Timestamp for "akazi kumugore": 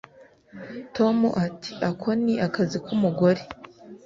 2.47-3.41